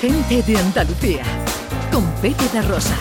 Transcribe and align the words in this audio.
Gente 0.00 0.42
de 0.42 0.58
Andalucía, 0.58 1.22
con 1.90 2.04
Pepe 2.20 2.46
de 2.52 2.60
Rosa. 2.60 2.96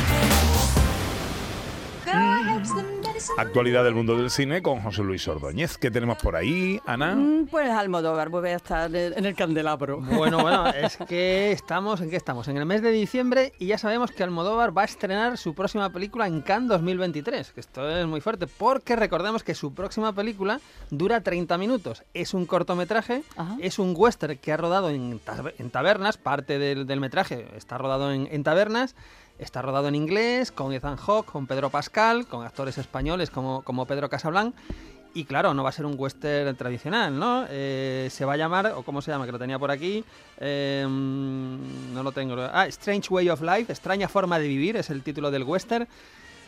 Actualidad 3.37 3.83
del 3.83 3.95
mundo 3.95 4.17
del 4.17 4.29
cine 4.29 4.61
con 4.61 4.81
José 4.81 5.01
Luis 5.01 5.25
Ordóñez. 5.27 5.77
¿Qué 5.77 5.89
tenemos 5.89 6.17
por 6.17 6.35
ahí, 6.35 6.79
Ana? 6.85 7.15
Mm, 7.15 7.47
Pues 7.47 7.69
Almodóvar 7.69 8.29
vuelve 8.29 8.53
a 8.53 8.57
estar 8.57 8.93
en 8.93 9.25
el 9.25 9.35
candelabro. 9.35 10.01
Bueno, 10.01 10.39
bueno, 10.41 10.67
es 10.71 10.97
que 11.07 11.51
estamos, 11.51 12.01
¿en 12.01 12.09
qué 12.09 12.17
estamos? 12.17 12.47
En 12.49 12.57
el 12.57 12.65
mes 12.65 12.81
de 12.81 12.91
diciembre 12.91 13.53
y 13.57 13.67
ya 13.67 13.77
sabemos 13.77 14.11
que 14.11 14.23
Almodóvar 14.23 14.77
va 14.77 14.81
a 14.81 14.85
estrenar 14.85 15.37
su 15.37 15.53
próxima 15.53 15.89
película 15.91 16.27
en 16.27 16.41
Cannes 16.41 16.69
2023, 16.69 17.51
que 17.53 17.59
esto 17.61 17.89
es 17.89 18.05
muy 18.05 18.19
fuerte, 18.21 18.47
porque 18.47 18.95
recordemos 18.95 19.43
que 19.43 19.55
su 19.55 19.73
próxima 19.73 20.11
película 20.13 20.59
dura 20.89 21.21
30 21.21 21.57
minutos. 21.57 22.03
Es 22.13 22.33
un 22.33 22.45
cortometraje, 22.45 23.23
Ajá. 23.37 23.55
es 23.61 23.79
un 23.79 23.93
western 23.95 24.37
que 24.37 24.51
ha 24.51 24.57
rodado 24.57 24.89
en, 24.89 25.19
tab- 25.21 25.53
en 25.57 25.69
tabernas, 25.69 26.17
parte 26.17 26.59
del, 26.59 26.85
del 26.85 26.99
metraje 26.99 27.47
está 27.55 27.77
rodado 27.77 28.11
en, 28.11 28.27
en 28.31 28.43
tabernas. 28.43 28.95
Está 29.37 29.61
rodado 29.61 29.89
en 29.89 29.95
inglés, 29.95 30.51
con 30.51 30.71
Ethan 30.71 30.95
Hawke, 30.95 31.31
con 31.31 31.45
Pedro 31.45 31.69
Pascal, 31.69 32.25
con 32.25 32.45
actores 32.45 32.77
españoles 32.77 33.29
como, 33.29 33.63
como 33.63 33.85
Pedro 33.85 34.09
Casablanc. 34.09 34.55
Y 35.13 35.25
claro, 35.25 35.53
no 35.53 35.63
va 35.63 35.69
a 35.69 35.71
ser 35.73 35.85
un 35.85 35.95
western 35.97 36.55
tradicional, 36.57 37.17
¿no? 37.17 37.45
Eh, 37.49 38.09
se 38.11 38.25
va 38.25 38.33
a 38.33 38.37
llamar, 38.37 38.67
o 38.75 38.83
cómo 38.83 39.01
se 39.01 39.11
llama, 39.11 39.25
que 39.25 39.31
lo 39.31 39.39
tenía 39.39 39.57
por 39.59 39.71
aquí. 39.71 40.03
eh, 40.39 40.85
no 40.87 42.03
lo 42.03 42.11
tengo. 42.11 42.35
Ah, 42.51 42.67
Strange 42.67 43.07
Way 43.09 43.29
of 43.29 43.41
Life, 43.41 43.71
extraña 43.71 44.07
forma 44.09 44.39
de 44.39 44.47
vivir, 44.47 44.75
es 44.77 44.89
el 44.89 45.03
título 45.03 45.31
del 45.31 45.43
western. 45.43 45.87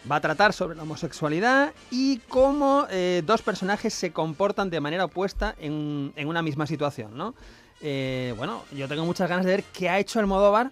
Va 0.09 0.17
a 0.17 0.22
tratar 0.22 0.54
sobre 0.54 0.76
la 0.78 0.84
homosexualidad 0.84 1.73
y 1.92 2.20
cómo 2.30 2.88
eh, 2.90 3.23
dos 3.26 3.42
personajes 3.42 3.94
se 3.94 4.12
comportan 4.12 4.70
de 4.70 4.80
manera 4.80 5.06
opuesta 5.06 5.56
en, 5.59 6.14
en 6.16 6.28
una 6.28 6.42
misma 6.42 6.67
situación, 6.67 7.17
¿no? 7.17 7.36
Eh, 7.81 8.34
bueno, 8.38 8.64
yo 8.73 8.88
tengo 8.88 9.06
muchas 9.06 9.30
ganas 9.30 9.45
de 9.45 9.52
ver 9.52 9.64
qué 9.73 9.90
ha 9.90 10.00
hecho 10.00 10.20
Almodóvar 10.20 10.72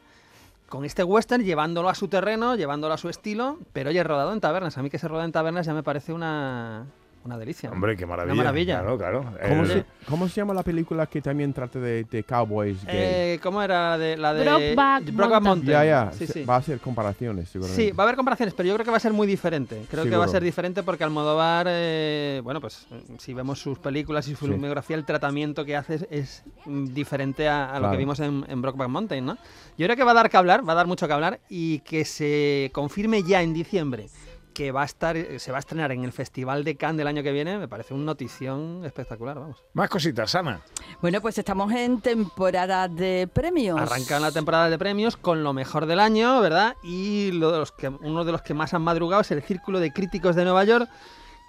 con 0.67 0.85
este 0.85 1.03
western, 1.03 1.43
llevándolo 1.43 1.89
a 1.89 1.95
su 1.95 2.07
terreno, 2.07 2.55
llevándolo 2.55 2.93
a 2.93 2.97
su 2.97 3.09
estilo, 3.09 3.59
pero 3.73 3.89
oye, 3.89 4.03
rodado 4.03 4.33
en 4.33 4.41
tabernas. 4.41 4.77
A 4.77 4.83
mí 4.83 4.89
que 4.89 4.99
se 4.99 5.07
roda 5.07 5.25
en 5.25 5.31
tabernas 5.31 5.65
ya 5.65 5.73
me 5.73 5.83
parece 5.83 6.13
una, 6.13 6.85
una 7.25 7.37
delicia. 7.37 7.71
Hombre, 7.71 7.97
qué 7.97 8.05
maravilla. 8.05 8.33
Una 8.33 8.43
maravilla. 8.43 8.79
Claro, 8.79 8.97
claro. 8.97 9.25
¿Cómo, 9.49 9.63
Eh, 9.63 9.67
se, 9.67 9.85
cómo 10.09 10.27
se 10.29 10.35
llama 10.35 10.53
la 10.53 10.63
película 10.63 11.07
que 11.07 11.21
también 11.21 11.51
trata 11.53 11.79
de, 11.79 12.03
de 12.03 12.23
cowboys 12.23 12.83
gay? 12.85 12.95
Eh, 12.95 13.39
¿Cómo 13.41 13.61
era 13.61 13.91
la 13.91 13.97
de 13.97 14.17
la 14.17 14.33
de 14.33 14.43
Brokeback 14.45 15.03
Mountain. 15.03 15.43
Mountain? 15.43 15.71
ya, 15.71 15.85
ya. 15.85 16.11
Sí, 16.11 16.27
sí. 16.27 16.43
Va 16.45 16.57
a 16.57 16.61
ser 16.61 16.79
comparaciones, 16.79 17.49
seguramente. 17.49 17.83
Sí, 17.83 17.91
va 17.91 18.03
a 18.03 18.05
haber 18.05 18.15
comparaciones, 18.15 18.53
pero 18.53 18.67
yo 18.67 18.75
creo 18.75 18.85
que 18.85 18.91
va 18.91 18.97
a 18.97 18.99
ser 18.99 19.13
muy 19.13 19.25
diferente. 19.27 19.85
Creo 19.89 20.03
que 20.03 20.15
va 20.15 20.25
a 20.25 20.27
ser 20.29 20.43
diferente 20.43 20.83
porque 20.83 21.03
Almodóvar, 21.03 21.65
eh, 21.69 22.41
bueno, 22.43 22.61
pues 22.61 22.85
eh, 22.91 23.01
si 23.17 23.33
vemos 23.33 23.59
sus 23.59 23.79
películas 23.79 24.27
y 24.27 24.35
su 24.35 24.45
Sí. 24.45 24.51
filmografía, 24.51 24.95
el 24.95 25.05
tratamiento 25.05 25.65
que 25.65 25.75
hace 25.75 26.07
es, 26.11 26.43
mm, 26.65 26.93
diferente 26.93 27.47
a, 27.49 27.73
a 27.73 27.79
lo 27.79 27.89
que 27.91 27.97
vimos 27.97 28.19
en, 28.19 28.45
en 28.47 28.61
Brokeback 28.61 28.89
Mountain, 28.89 29.25
¿no? 29.25 29.37
Yo 29.77 29.85
creo 29.87 29.95
que 29.95 30.03
va 30.03 30.11
a 30.11 30.15
dar 30.15 30.29
que 30.29 30.37
hablar, 30.37 30.67
va 30.67 30.73
a 30.73 30.75
dar 30.75 30.87
mucho 30.87 31.07
que 31.07 31.13
hablar 31.13 31.39
y 31.49 31.79
que 31.79 32.05
se 32.05 32.69
confirme 32.73 33.23
ya 33.23 33.41
en 33.41 33.53
diciembre 33.53 34.07
que 34.55 34.71
va 34.71 34.83
a 34.83 34.85
estar, 34.85 35.17
eh, 35.17 35.37
se 35.37 35.51
va 35.51 35.57
a 35.57 35.59
estrenar 35.59 35.91
en 35.91 36.05
el 36.05 36.13
Festival 36.13 36.63
de 36.63 36.77
Cannes 36.77 36.97
del 36.97 37.07
año 37.07 37.21
que 37.21 37.33
viene, 37.33 37.59
me 37.59 37.67
parece 37.67 37.93
una 37.93 38.05
notición 38.05 38.83
espectacular, 38.85 39.37
vamos. 39.37 39.63
Más 39.73 39.89
cositas, 39.89 40.33
Ana. 40.33 40.61
Bueno, 41.01 41.21
pues 41.21 41.37
estamos 41.37 41.71
en 41.73 41.99
temporada 41.99 42.87
de 42.87 43.29
premios. 43.31 43.79
Arrancan 43.79 44.21
la 44.21 44.31
temporada 44.31 44.69
de 44.69 44.79
premios 44.79 45.17
con 45.17 45.43
lo 45.43 45.51
mejor 45.51 45.85
del 45.85 45.99
año, 45.99 46.39
¿verdad? 46.39 46.75
Y 46.83 47.31
lo 47.33 47.51
de 47.51 47.59
los 47.59 47.73
que, 47.73 47.89
uno 47.89 48.23
de 48.23 48.31
los 48.31 48.41
que 48.41 48.53
más 48.53 48.73
han 48.73 48.81
madrugado 48.81 49.21
es 49.21 49.31
el 49.31 49.43
Círculo 49.43 49.79
de 49.79 49.91
Críticos 49.91 50.37
de 50.37 50.45
Nueva 50.45 50.63
York. 50.63 50.89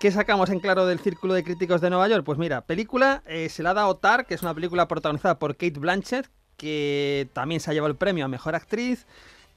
¿Qué 0.01 0.11
sacamos 0.11 0.51
en 0.51 0.59
claro 0.59 0.85
del 0.85 0.99
Círculo 0.99 1.33
de 1.33 1.45
Críticos 1.45 1.81
de 1.81 1.91
Nueva 1.91 2.09
York? 2.09 2.25
Pues 2.25 2.39
mira, 2.39 2.63
película 2.63 3.23
eh, 3.25 3.49
se 3.49 3.63
la 3.63 3.73
da 3.73 3.87
Tar, 3.95 4.27
que 4.27 4.35
es 4.35 4.43
una 4.43 4.53
película 4.53 4.89
protagonizada 4.89 5.39
por 5.39 5.57
Kate 5.57 5.79
Blanchett, 5.79 6.29
que 6.57 7.31
también 7.33 7.61
se 7.61 7.71
ha 7.71 7.75
llevado 7.75 7.93
el 7.93 7.97
premio 7.97 8.25
a 8.25 8.29
Mejor 8.29 8.57
Actriz. 8.57 9.07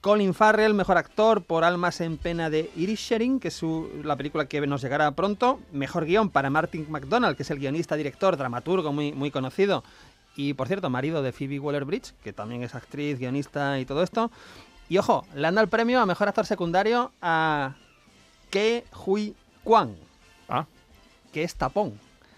Colin 0.00 0.32
Farrell, 0.32 0.72
Mejor 0.72 0.96
Actor 0.96 1.42
por 1.42 1.62
Almas 1.62 2.00
en 2.00 2.16
Pena 2.16 2.48
de 2.48 2.70
Irisherin, 2.74 3.38
que 3.38 3.48
es 3.48 3.54
su- 3.54 3.90
la 4.02 4.16
película 4.16 4.46
que 4.46 4.66
nos 4.66 4.80
llegará 4.80 5.10
pronto. 5.10 5.60
Mejor 5.72 6.06
Guión 6.06 6.30
para 6.30 6.48
Martin 6.48 6.86
McDonald, 6.90 7.36
que 7.36 7.42
es 7.42 7.50
el 7.50 7.58
guionista, 7.58 7.96
director, 7.96 8.36
dramaturgo 8.38 8.92
muy, 8.92 9.12
muy 9.12 9.30
conocido. 9.30 9.84
Y 10.36 10.54
por 10.54 10.68
cierto, 10.68 10.88
marido 10.88 11.22
de 11.22 11.32
Phoebe 11.32 11.58
Waller-Bridge, 11.60 12.14
que 12.24 12.32
también 12.32 12.62
es 12.62 12.74
actriz, 12.74 13.18
guionista 13.18 13.78
y 13.78 13.84
todo 13.84 14.02
esto. 14.02 14.30
Y 14.88 14.96
ojo, 14.96 15.26
le 15.34 15.46
han 15.46 15.54
dado 15.54 15.64
el 15.64 15.68
premio 15.70 16.00
a 16.00 16.06
Mejor 16.06 16.28
Actor 16.28 16.46
Secundario 16.46 17.12
a 17.20 17.74
Ke 18.48 18.84
Hui 19.04 19.34
Kwan, 19.64 19.94
Ah, 20.48 20.64
que 21.32 21.44
es 21.44 21.54
Tapón. 21.54 21.92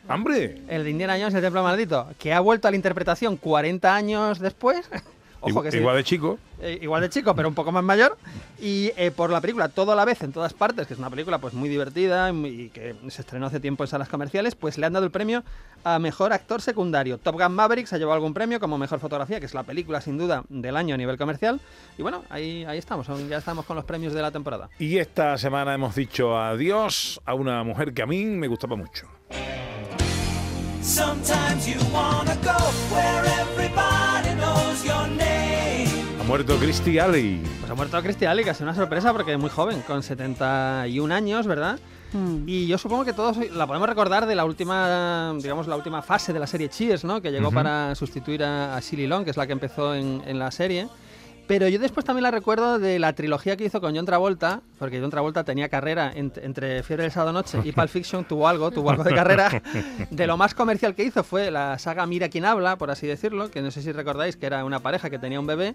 ¡Hombre! 0.09 0.61
El 0.69 0.83
de 0.83 0.91
Indiana 0.91 1.17
Jones, 1.17 1.33
el 1.35 1.41
templo 1.43 1.63
maldito, 1.63 2.09
que 2.19 2.33
ha 2.35 2.41
vuelto 2.41 2.67
a 2.67 2.73
la 2.73 2.77
interpretación 2.77 3.37
40 3.37 3.95
años 3.95 4.41
después. 4.41 4.91
Ojo 5.43 5.49
Igual, 5.51 5.65
que 5.65 5.71
sí. 5.73 5.77
igual 5.79 5.97
de 5.97 6.05
chico. 6.05 6.39
Eh, 6.61 6.79
igual 6.83 7.03
de 7.03 7.11
chico, 7.11 7.35
pero 7.35 7.49
un 7.49 7.55
poco 7.55 7.73
más 7.73 7.83
mayor. 7.85 8.17
Y 8.61 8.93
eh, 8.97 9.11
por 9.11 9.31
la 9.31 9.41
película 9.41 9.69
Todo 9.69 9.93
a 9.93 9.97
la 9.97 10.05
vez 10.05 10.23
en 10.23 10.33
todas 10.33 10.55
partes, 10.55 10.87
que 10.87 10.95
es 10.95 10.99
una 11.01 11.11
película 11.11 11.39
pues 11.39 11.53
muy 11.55 11.69
divertida 11.69 12.29
y, 12.29 12.33
muy- 12.33 12.49
y 12.63 12.69
que 12.71 12.95
se 13.09 13.23
estrenó 13.23 13.47
hace 13.47 13.59
tiempo 13.61 13.83
en 13.83 13.89
salas 13.89 14.09
comerciales, 14.09 14.55
pues 14.55 14.79
le 14.79 14.87
han 14.87 14.93
dado 14.93 15.05
el 15.05 15.11
premio 15.11 15.43
a 15.85 15.99
mejor 15.99 16.33
actor 16.33 16.63
secundario. 16.63 17.19
Top 17.19 17.35
Gun 17.41 17.53
Maverick 17.55 17.87
se 17.89 17.97
ha 17.97 17.99
llevado 17.99 18.15
algún 18.15 18.33
premio 18.35 18.61
como 18.61 18.79
mejor 18.79 19.01
fotografía, 19.01 19.41
que 19.41 19.47
es 19.47 19.55
la 19.55 19.65
película 19.65 20.01
sin 20.01 20.17
duda 20.17 20.45
del 20.49 20.77
año 20.77 20.95
a 20.95 20.99
nivel 20.99 21.19
comercial. 21.19 21.61
Y 21.99 22.03
bueno, 22.03 22.23
ahí, 22.31 22.65
ahí 22.67 22.79
estamos, 22.79 23.09
ya 23.29 23.39
estamos 23.39 23.65
con 23.67 23.75
los 23.75 23.85
premios 23.85 24.13
de 24.15 24.23
la 24.23 24.31
temporada. 24.31 24.71
Y 24.79 24.99
esta 24.99 25.37
semana 25.39 25.75
hemos 25.75 25.97
dicho 25.97 26.39
adiós 26.39 27.21
a 27.25 27.35
una 27.35 27.65
mujer 27.65 27.93
que 27.93 28.03
a 28.03 28.07
mí 28.07 28.25
me 28.25 28.47
gustaba 28.47 28.77
mucho. 28.77 29.09
Sometimes 30.83 31.67
you 31.67 31.81
wanna 31.93 32.35
go 32.43 32.57
where 32.95 33.23
muerto 36.33 36.57
Christy 36.57 36.99
Alley. 36.99 37.43
Pues 37.61 37.71
ha 37.71 37.75
muerto 37.75 38.01
Christy 38.03 38.25
Alley, 38.25 38.43
que 38.43 38.49
ha 38.49 38.55
sido 38.55 38.65
una 38.65 38.75
sorpresa 38.75 39.13
porque 39.13 39.35
es 39.35 39.39
muy 39.39 39.51
joven, 39.51 39.83
con 39.83 40.03
71 40.03 41.15
años, 41.15 41.47
¿verdad? 41.47 41.79
Mm. 42.15 42.45
Y 42.49 42.67
yo 42.67 42.79
supongo 42.79 43.05
que 43.05 43.13
todos 43.13 43.37
la 43.51 43.67
podemos 43.67 43.87
recordar 43.87 44.25
de 44.25 44.35
la 44.35 44.47
última, 44.47 45.35
digamos, 45.43 45.67
la 45.67 45.77
última 45.77 46.01
fase 46.01 46.33
de 46.33 46.39
la 46.41 46.47
serie 46.47 46.71
Cheers, 46.71 47.05
¿no? 47.05 47.21
Que 47.21 47.31
llegó 47.33 47.49
Ujú. 47.49 47.57
para 47.57 47.95
sustituir 47.95 48.43
a, 48.45 48.75
a 48.75 48.81
Shelley 48.81 49.07
Long, 49.09 49.25
que 49.25 49.31
es 49.31 49.37
la 49.37 49.47
que 49.47 49.53
empezó 49.53 49.95
en, 49.95 50.23
en 50.27 50.39
la 50.39 50.51
serie. 50.51 50.89
Pero 51.47 51.69
yo 51.69 51.79
después 51.79 52.07
también 52.07 52.23
la 52.23 52.31
recuerdo 52.31 52.79
de 52.79 52.99
la 52.99 53.13
trilogía 53.15 53.57
que 53.59 53.65
hizo 53.65 53.81
con 53.83 53.95
John 53.95 54.07
Travolta, 54.07 54.63
porque 54.79 55.01
John 55.03 55.11
Travolta 55.11 55.45
tenía 55.45 55.69
carrera 55.69 56.15
ent- 56.15 56.41
entre 56.43 56.83
Fiebre 56.83 57.03
del 57.03 57.13
Sábado 57.13 57.33
Noche 57.35 57.59
y 57.63 57.73
Pulp 57.73 57.89
Fiction, 57.91 58.25
tuvo 58.25 58.49
algo, 58.49 58.71
tuvo 58.71 58.89
algo 58.91 59.05
de 59.05 59.15
carrera. 59.15 59.61
De 60.11 60.27
lo 60.27 60.39
más 60.39 60.55
comercial 60.55 60.95
que 60.95 61.05
hizo 61.05 61.23
fue 61.25 61.51
la 61.51 61.79
saga 61.79 62.07
Mira 62.07 62.31
quién 62.31 62.47
habla, 62.47 62.77
por 62.79 62.91
así 62.91 63.07
decirlo, 63.07 63.51
que 63.51 63.61
no 63.61 63.71
sé 63.71 63.83
si 63.83 63.93
recordáis 63.93 64.37
que 64.37 64.47
era 64.47 64.65
una 64.65 64.79
pareja 64.79 65.11
que 65.11 65.19
tenía 65.19 65.39
un 65.41 65.47
bebé 65.47 65.75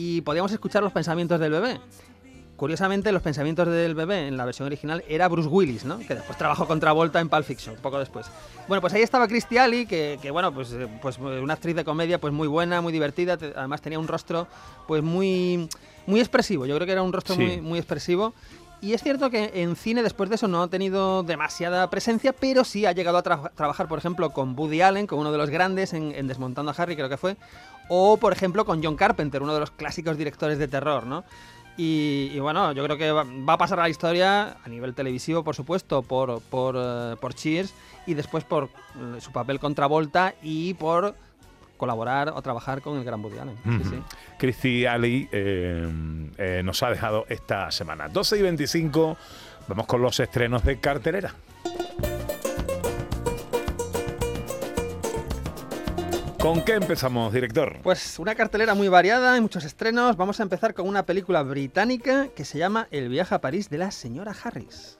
y 0.00 0.20
podíamos 0.20 0.52
escuchar 0.52 0.80
los 0.84 0.92
pensamientos 0.92 1.40
del 1.40 1.50
bebé. 1.50 1.80
Curiosamente, 2.54 3.10
los 3.10 3.20
pensamientos 3.22 3.66
del 3.66 3.96
bebé 3.96 4.28
en 4.28 4.36
la 4.36 4.44
versión 4.44 4.66
original 4.66 5.02
era 5.08 5.26
Bruce 5.26 5.48
Willis, 5.48 5.84
¿no? 5.84 5.98
Que 5.98 6.14
después 6.14 6.38
trabajó 6.38 6.66
con 6.68 6.78
Travolta 6.78 7.18
en 7.18 7.28
Pulp 7.28 7.44
Fiction, 7.44 7.74
poco 7.82 7.98
después. 7.98 8.26
Bueno, 8.68 8.80
pues 8.80 8.92
ahí 8.94 9.02
estaba 9.02 9.26
Christy 9.26 9.58
Alley, 9.58 9.86
que, 9.86 10.18
que, 10.22 10.30
bueno, 10.30 10.54
pues, 10.54 10.72
eh, 10.72 10.86
pues 11.02 11.18
eh, 11.18 11.40
una 11.40 11.54
actriz 11.54 11.74
de 11.74 11.84
comedia 11.84 12.20
pues 12.20 12.32
muy 12.32 12.46
buena, 12.46 12.80
muy 12.80 12.92
divertida, 12.92 13.38
además 13.56 13.80
tenía 13.82 13.98
un 13.98 14.06
rostro 14.08 14.46
pues 14.86 15.02
muy, 15.02 15.68
muy 16.06 16.20
expresivo, 16.20 16.64
yo 16.66 16.76
creo 16.76 16.86
que 16.86 16.92
era 16.92 17.02
un 17.02 17.12
rostro 17.12 17.34
Sí. 17.34 17.42
muy, 17.42 17.60
muy 17.60 17.78
expresivo. 17.80 18.34
Y 18.80 18.92
es 18.92 19.02
cierto 19.02 19.28
que 19.28 19.50
en 19.54 19.74
cine 19.74 20.04
después 20.04 20.28
de 20.30 20.36
eso 20.36 20.46
no 20.46 20.62
ha 20.62 20.68
tenido 20.68 21.24
demasiada 21.24 21.90
presencia, 21.90 22.32
pero 22.32 22.62
sí 22.62 22.86
ha 22.86 22.92
llegado 22.92 23.18
a 23.18 23.24
tra- 23.24 23.50
trabajar, 23.56 23.88
por 23.88 23.98
ejemplo, 23.98 24.30
con 24.30 24.56
Woody 24.56 24.82
Allen, 24.82 25.08
con 25.08 25.18
uno 25.18 25.32
de 25.32 25.38
los 25.38 25.50
grandes 25.50 25.92
en, 25.94 26.12
en 26.14 26.28
Desmontando 26.28 26.70
a 26.70 26.74
Harry, 26.80 26.94
creo 26.94 27.08
que 27.08 27.16
fue, 27.16 27.36
o 27.88 28.16
por 28.16 28.32
ejemplo 28.32 28.64
con 28.64 28.82
John 28.82 28.96
Carpenter, 28.96 29.42
uno 29.42 29.54
de 29.54 29.60
los 29.60 29.70
clásicos 29.70 30.16
directores 30.18 30.58
de 30.58 30.68
terror, 30.68 31.06
¿no? 31.06 31.24
Y, 31.76 32.32
y 32.34 32.40
bueno, 32.40 32.72
yo 32.72 32.82
creo 32.84 32.96
que 32.98 33.12
va, 33.12 33.22
va 33.24 33.52
a 33.52 33.58
pasar 33.58 33.78
a 33.78 33.82
la 33.82 33.88
historia 33.88 34.56
a 34.64 34.68
nivel 34.68 34.94
televisivo, 34.94 35.44
por 35.44 35.54
supuesto, 35.54 36.02
por, 36.02 36.40
por, 36.42 36.74
eh, 36.76 37.14
por 37.20 37.34
Cheers 37.34 37.72
y 38.06 38.14
después 38.14 38.42
por 38.42 38.64
eh, 38.64 39.20
su 39.20 39.30
papel 39.30 39.60
contra 39.60 39.86
Volta 39.86 40.34
y 40.42 40.74
por 40.74 41.14
colaborar 41.76 42.30
o 42.34 42.42
trabajar 42.42 42.82
con 42.82 42.98
el 42.98 43.04
gran 43.04 43.22
Woody 43.24 43.38
Allen. 43.38 43.56
Sí, 43.62 43.70
Ujú. 43.70 43.90
sí. 43.90 44.02
Christy 44.38 44.84
eh, 44.86 45.88
eh, 46.36 46.62
nos 46.64 46.82
ha 46.82 46.90
dejado 46.90 47.24
esta 47.28 47.70
semana. 47.70 48.08
12 48.08 48.38
y 48.38 48.42
25, 48.42 49.16
vamos 49.68 49.86
con 49.86 50.02
los 50.02 50.18
estrenos 50.18 50.64
de 50.64 50.80
cartelera. 50.80 51.32
¿Con 56.40 56.64
qué 56.64 56.74
empezamos, 56.74 57.32
director? 57.32 57.80
Pues 57.82 58.18
una 58.20 58.36
cartelera 58.36 58.74
muy 58.74 58.88
variada, 58.88 59.32
hay 59.32 59.40
muchos 59.40 59.64
estrenos. 59.64 60.16
Vamos 60.16 60.38
a 60.38 60.44
empezar 60.44 60.72
con 60.72 60.86
una 60.86 61.04
película 61.04 61.42
británica 61.42 62.28
que 62.28 62.44
se 62.44 62.58
llama 62.58 62.86
El 62.92 63.08
viaje 63.08 63.34
a 63.34 63.40
París 63.40 63.68
de 63.70 63.78
la 63.78 63.90
señora 63.90 64.32
Harris. 64.44 64.98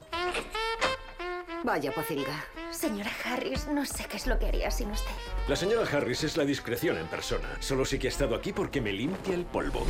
Vaya 1.62 1.92
pocilga. 1.92 2.44
Señora 2.78 3.10
Harris, 3.24 3.66
no 3.66 3.84
sé 3.84 4.04
qué 4.08 4.16
es 4.16 4.28
lo 4.28 4.38
que 4.38 4.46
haría 4.46 4.70
sin 4.70 4.92
usted. 4.92 5.10
La 5.48 5.56
señora 5.56 5.84
Harris 5.90 6.22
es 6.22 6.36
la 6.36 6.44
discreción 6.44 6.96
en 6.96 7.08
persona. 7.08 7.48
Solo 7.58 7.84
sí 7.84 7.98
que 7.98 8.06
ha 8.06 8.10
estado 8.10 8.36
aquí 8.36 8.52
porque 8.52 8.80
me 8.80 8.92
limpia 8.92 9.34
el 9.34 9.44
polvo. 9.44 9.84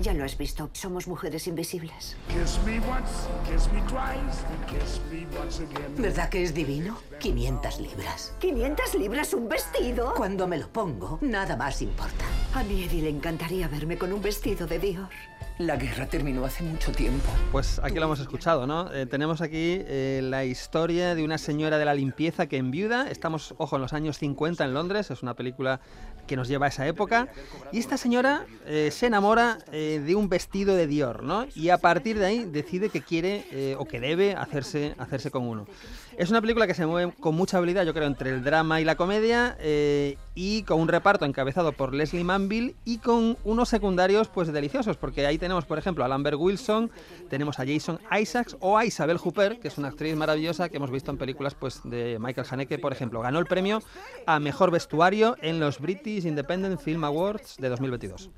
Ya 0.00 0.12
lo 0.12 0.24
has 0.24 0.36
visto. 0.36 0.68
Somos 0.72 1.06
mujeres 1.06 1.46
invisibles. 1.46 2.16
Kiss 2.26 2.58
me 2.66 2.80
once, 2.80 3.28
kiss 3.48 3.72
me 3.72 3.80
twice, 3.82 4.42
and 4.48 4.66
kiss 4.66 5.00
me 5.08 5.24
once 5.38 5.62
again. 5.62 5.94
¿Verdad 5.96 6.30
que 6.30 6.42
es 6.42 6.52
divino? 6.52 6.98
500 7.20 7.78
libras. 7.78 8.34
¿500 8.40 8.98
libras 8.98 9.34
un 9.34 9.48
vestido? 9.48 10.12
Cuando 10.16 10.48
me 10.48 10.58
lo 10.58 10.68
pongo, 10.68 11.20
nada 11.20 11.56
más 11.56 11.80
importa. 11.80 12.24
A 12.54 12.64
mi 12.64 12.82
Eddie 12.82 13.02
le 13.02 13.10
encantaría 13.10 13.68
verme 13.68 13.96
con 13.96 14.12
un 14.12 14.20
vestido 14.20 14.66
de 14.66 14.80
Dior. 14.80 15.10
La 15.58 15.76
guerra 15.76 16.06
terminó 16.06 16.44
hace 16.44 16.64
mucho 16.64 16.92
tiempo. 16.92 17.28
Pues 17.52 17.78
aquí 17.82 17.96
lo 17.96 18.06
hemos 18.06 18.20
escuchado, 18.20 18.66
¿no? 18.66 18.92
Eh, 18.92 19.04
tenemos 19.06 19.42
aquí 19.42 19.76
eh, 19.80 20.20
la 20.22 20.44
historia 20.44 21.14
de 21.14 21.24
una 21.24 21.36
señora 21.36 21.78
de 21.78 21.84
la 21.84 21.94
limpieza 21.94 22.46
que 22.46 22.56
enviuda. 22.56 23.10
Estamos, 23.10 23.54
ojo, 23.58 23.76
en 23.76 23.82
los 23.82 23.92
años 23.92 24.18
50 24.18 24.64
en 24.64 24.72
Londres. 24.72 25.10
Es 25.10 25.22
una 25.22 25.34
película 25.34 25.80
que 26.26 26.36
nos 26.36 26.48
lleva 26.48 26.66
a 26.66 26.68
esa 26.70 26.86
época. 26.86 27.28
Y 27.70 27.78
esta 27.78 27.98
señora 27.98 28.46
eh, 28.66 28.90
se 28.90 29.06
enamora 29.06 29.58
eh, 29.72 30.02
de 30.04 30.14
un 30.14 30.30
vestido 30.30 30.74
de 30.74 30.86
Dior, 30.86 31.22
¿no? 31.22 31.46
Y 31.54 31.68
a 31.68 31.78
partir 31.78 32.18
de 32.18 32.26
ahí 32.26 32.44
decide 32.44 32.88
que 32.88 33.02
quiere 33.02 33.76
o 33.78 33.84
que 33.84 34.00
debe 34.00 34.34
hacerse, 34.34 34.94
hacerse 34.98 35.30
con 35.30 35.46
uno. 35.46 35.66
Es 36.16 36.30
una 36.30 36.40
película 36.40 36.66
que 36.66 36.74
se 36.74 36.86
mueve 36.86 37.12
con 37.20 37.34
mucha 37.34 37.58
habilidad, 37.58 37.84
yo 37.84 37.94
creo, 37.94 38.06
entre 38.06 38.30
el 38.30 38.44
drama 38.44 38.80
y 38.80 38.84
la 38.84 38.96
comedia 38.96 39.56
eh, 39.60 40.18
y 40.34 40.62
con 40.64 40.80
un 40.80 40.88
reparto 40.88 41.24
encabezado 41.24 41.72
por 41.72 41.94
Leslie 41.94 42.24
Manville 42.24 42.74
y 42.84 42.98
con 42.98 43.38
unos 43.44 43.68
secundarios 43.68 44.28
pues 44.28 44.52
deliciosos, 44.52 44.96
porque 44.96 45.26
ahí 45.26 45.38
tenemos, 45.38 45.64
por 45.64 45.78
ejemplo, 45.78 46.04
a 46.04 46.08
Lambert 46.08 46.36
Wilson, 46.38 46.90
tenemos 47.30 47.58
a 47.58 47.66
Jason 47.66 47.98
Isaacs 48.20 48.56
o 48.60 48.76
a 48.76 48.84
Isabel 48.84 49.16
Hooper, 49.16 49.58
que 49.58 49.68
es 49.68 49.78
una 49.78 49.88
actriz 49.88 50.14
maravillosa 50.14 50.68
que 50.68 50.76
hemos 50.76 50.90
visto 50.90 51.10
en 51.10 51.18
películas 51.18 51.54
pues 51.54 51.80
de 51.84 52.18
Michael 52.20 52.46
Haneke, 52.50 52.78
por 52.78 52.92
ejemplo. 52.92 53.20
Ganó 53.20 53.38
el 53.38 53.46
premio 53.46 53.82
a 54.26 54.38
Mejor 54.38 54.70
Vestuario 54.70 55.36
en 55.40 55.60
los 55.60 55.80
British 55.80 56.26
Independent 56.26 56.80
Film 56.80 57.04
Awards 57.04 57.56
de 57.58 57.68
2022. 57.68 58.30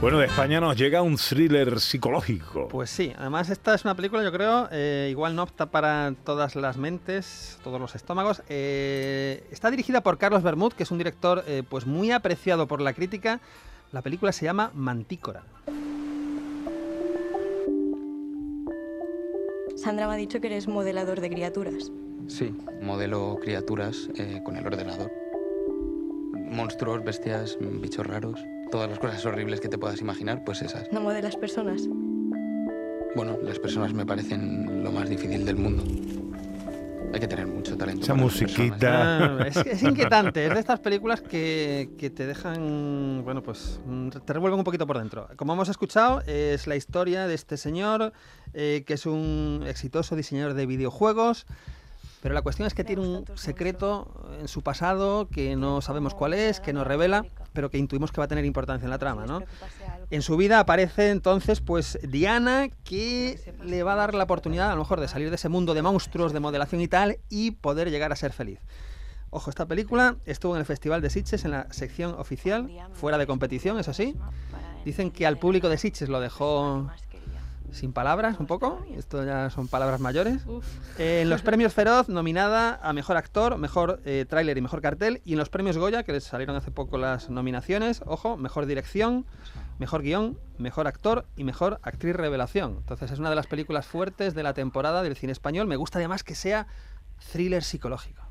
Bueno, 0.00 0.18
de 0.18 0.26
España 0.26 0.60
nos 0.60 0.76
llega 0.76 1.02
un 1.02 1.16
thriller 1.16 1.80
psicológico. 1.80 2.68
Pues 2.68 2.88
sí, 2.88 3.12
además 3.18 3.50
esta 3.50 3.74
es 3.74 3.84
una 3.84 3.96
película, 3.96 4.22
yo 4.22 4.30
creo, 4.30 4.68
eh, 4.70 5.08
igual 5.10 5.34
no 5.34 5.42
apta 5.42 5.66
para 5.66 6.14
todas 6.24 6.54
las 6.54 6.76
mentes, 6.76 7.58
todos 7.64 7.80
los 7.80 7.96
estómagos. 7.96 8.42
Eh, 8.48 9.44
está 9.50 9.72
dirigida 9.72 10.00
por 10.00 10.16
Carlos 10.16 10.44
Bermud, 10.44 10.72
que 10.72 10.84
es 10.84 10.92
un 10.92 10.98
director 10.98 11.42
eh, 11.48 11.64
pues 11.68 11.84
muy 11.84 12.12
apreciado 12.12 12.68
por 12.68 12.80
la 12.80 12.92
crítica. 12.92 13.40
La 13.90 14.00
película 14.00 14.30
se 14.30 14.44
llama 14.44 14.70
Mantícora. 14.72 15.42
Sandra 19.76 20.06
me 20.06 20.14
ha 20.14 20.16
dicho 20.16 20.40
que 20.40 20.46
eres 20.46 20.68
modelador 20.68 21.20
de 21.20 21.28
criaturas. 21.28 21.90
Sí, 22.28 22.54
modelo 22.80 23.36
criaturas 23.40 24.08
eh, 24.16 24.42
con 24.44 24.56
el 24.56 24.64
ordenador. 24.64 25.10
Monstruos, 26.34 27.02
bestias, 27.02 27.58
bichos 27.60 28.06
raros, 28.06 28.40
todas 28.70 28.88
las 28.88 28.98
cosas 28.98 29.24
horribles 29.26 29.60
que 29.60 29.68
te 29.68 29.78
puedas 29.78 30.00
imaginar, 30.00 30.44
pues 30.44 30.62
esas. 30.62 30.90
No 30.92 31.00
modelas 31.00 31.36
personas. 31.36 31.82
Bueno, 33.14 33.38
las 33.42 33.58
personas 33.58 33.92
me 33.94 34.06
parecen 34.06 34.84
lo 34.84 34.92
más 34.92 35.08
difícil 35.08 35.44
del 35.44 35.56
mundo. 35.56 35.84
Hay 37.12 37.20
que 37.20 37.26
tener 37.26 37.46
mucho 37.46 37.76
talento. 37.76 38.02
Esa 38.02 38.12
para 38.12 38.24
las 38.24 38.32
musiquita. 38.32 39.38
Ah, 39.40 39.46
es, 39.46 39.56
es 39.56 39.82
inquietante, 39.82 40.46
es 40.46 40.52
de 40.52 40.60
estas 40.60 40.78
películas 40.80 41.22
que, 41.22 41.90
que 41.98 42.10
te 42.10 42.26
dejan, 42.26 43.22
bueno, 43.24 43.42
pues 43.42 43.80
mm, 43.86 44.08
te 44.10 44.32
revuelven 44.32 44.58
un 44.58 44.64
poquito 44.64 44.86
por 44.86 44.98
dentro. 44.98 45.26
Como 45.36 45.54
hemos 45.54 45.70
escuchado, 45.70 46.20
es 46.26 46.66
la 46.66 46.76
historia 46.76 47.26
de 47.26 47.34
este 47.34 47.56
señor 47.56 48.12
eh, 48.54 48.84
que 48.86 48.94
es 48.94 49.06
un 49.06 49.64
exitoso 49.66 50.16
diseñador 50.16 50.54
de 50.54 50.66
videojuegos. 50.66 51.46
Pero 52.20 52.34
la 52.34 52.42
cuestión 52.42 52.66
es 52.66 52.74
que 52.74 52.82
tiene 52.82 53.02
un 53.02 53.24
secreto 53.36 54.28
en 54.40 54.48
su 54.48 54.62
pasado 54.62 55.28
que 55.28 55.54
no 55.54 55.80
sabemos 55.80 56.14
cuál 56.14 56.34
es, 56.34 56.58
que 56.58 56.72
nos 56.72 56.86
revela, 56.86 57.24
pero 57.52 57.70
que 57.70 57.78
intuimos 57.78 58.10
que 58.10 58.20
va 58.20 58.24
a 58.24 58.28
tener 58.28 58.44
importancia 58.44 58.84
en 58.86 58.90
la 58.90 58.98
trama, 58.98 59.24
¿no? 59.24 59.42
En 60.10 60.22
su 60.22 60.36
vida 60.36 60.58
aparece 60.58 61.10
entonces 61.10 61.60
pues 61.60 61.98
Diana 62.02 62.68
que 62.82 63.54
le 63.62 63.82
va 63.84 63.92
a 63.92 63.96
dar 63.96 64.14
la 64.14 64.24
oportunidad 64.24 64.70
a 64.70 64.74
lo 64.74 64.80
mejor 64.80 65.00
de 65.00 65.06
salir 65.06 65.28
de 65.30 65.36
ese 65.36 65.48
mundo 65.48 65.74
de 65.74 65.82
monstruos, 65.82 66.32
de 66.32 66.40
modelación 66.40 66.80
y 66.80 66.88
tal 66.88 67.18
y 67.28 67.52
poder 67.52 67.90
llegar 67.90 68.10
a 68.10 68.16
ser 68.16 68.32
feliz. 68.32 68.58
Ojo, 69.30 69.50
esta 69.50 69.66
película 69.66 70.16
estuvo 70.24 70.54
en 70.54 70.60
el 70.60 70.66
Festival 70.66 71.02
de 71.02 71.10
Sitges 71.10 71.44
en 71.44 71.50
la 71.50 71.70
sección 71.70 72.14
oficial, 72.18 72.70
fuera 72.94 73.18
de 73.18 73.26
competición, 73.26 73.78
eso 73.78 73.92
sí. 73.92 74.16
Dicen 74.84 75.10
que 75.10 75.26
al 75.26 75.38
público 75.38 75.68
de 75.68 75.76
Sitges 75.76 76.08
lo 76.08 76.18
dejó 76.18 76.88
sin 77.72 77.92
palabras 77.92 78.38
un 78.40 78.46
poco, 78.46 78.84
esto 78.96 79.24
ya 79.24 79.50
son 79.50 79.68
palabras 79.68 80.00
mayores. 80.00 80.42
Eh, 80.98 81.20
en 81.22 81.30
los 81.30 81.42
premios 81.42 81.72
Feroz, 81.72 82.08
nominada 82.08 82.78
a 82.82 82.92
Mejor 82.92 83.16
Actor, 83.16 83.58
Mejor 83.58 84.00
eh, 84.04 84.24
Tráiler 84.28 84.58
y 84.58 84.60
Mejor 84.60 84.80
Cartel. 84.80 85.20
Y 85.24 85.32
en 85.32 85.38
los 85.38 85.48
premios 85.48 85.78
Goya, 85.78 86.02
que 86.02 86.12
les 86.12 86.24
salieron 86.24 86.56
hace 86.56 86.70
poco 86.70 86.98
las 86.98 87.30
nominaciones, 87.30 88.02
ojo, 88.06 88.36
Mejor 88.36 88.66
Dirección, 88.66 89.26
Mejor 89.78 90.02
Guión, 90.02 90.38
Mejor 90.58 90.86
Actor 90.86 91.26
y 91.36 91.44
Mejor 91.44 91.78
Actriz 91.82 92.16
Revelación. 92.16 92.76
Entonces 92.78 93.10
es 93.10 93.18
una 93.18 93.30
de 93.30 93.36
las 93.36 93.46
películas 93.46 93.86
fuertes 93.86 94.34
de 94.34 94.42
la 94.42 94.54
temporada 94.54 95.02
del 95.02 95.16
cine 95.16 95.32
español. 95.32 95.66
Me 95.66 95.76
gusta 95.76 95.98
además 95.98 96.24
que 96.24 96.34
sea 96.34 96.66
thriller 97.32 97.62
psicológico. 97.62 98.22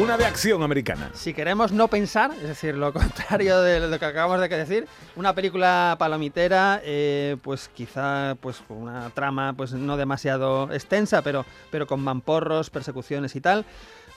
Una 0.00 0.16
de 0.16 0.24
acción 0.26 0.62
americana. 0.62 1.10
Si 1.12 1.34
queremos 1.34 1.72
no 1.72 1.88
pensar, 1.88 2.30
es 2.32 2.46
decir, 2.48 2.76
lo 2.76 2.92
contrario 2.94 3.60
de 3.62 3.80
lo 3.80 3.98
que 3.98 4.04
acabamos 4.04 4.40
de 4.40 4.48
decir, 4.48 4.86
una 5.16 5.34
película 5.34 5.96
palomitera, 5.98 6.80
eh, 6.84 7.36
pues 7.42 7.68
quizá 7.74 8.36
pues 8.40 8.62
con 8.68 8.76
una 8.82 9.10
trama 9.10 9.54
pues 9.56 9.72
no 9.72 9.96
demasiado 9.96 10.72
extensa, 10.72 11.22
pero, 11.22 11.44
pero 11.70 11.86
con 11.88 12.00
mamporros, 12.00 12.70
persecuciones 12.70 13.34
y 13.34 13.40
tal. 13.40 13.64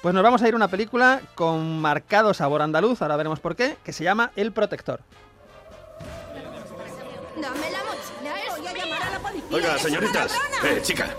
Pues 0.04 0.14
nos 0.14 0.24
vamos 0.24 0.42
a 0.44 0.48
ir 0.48 0.54
a 0.54 0.58
una 0.58 0.68
película 0.68 1.22
con 1.36 1.80
marcado 1.82 2.34
sabor 2.34 2.62
andaluz, 2.62 3.02
ahora 3.02 3.16
veremos 3.16 3.40
por 3.40 3.56
qué, 3.56 3.78
que 3.84 3.92
se 3.94 4.04
llama 4.04 4.32
El 4.36 4.52
Protector. 4.52 5.02
Dame 7.42 7.72
la 7.72 7.80
mochila, 7.80 8.34
voy 8.58 8.68
a 8.68 8.74
llamar 8.74 9.04
a 9.04 9.10
la 9.10 9.20
policía. 9.20 9.48
Oiga, 9.52 9.76
¡Es 9.76 9.82
una 9.86 9.90
señoritas. 9.90 10.40
Eh, 10.64 10.80
chica, 10.84 11.10